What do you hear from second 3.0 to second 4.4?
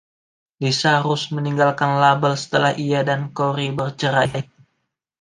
dan Corey bercerai.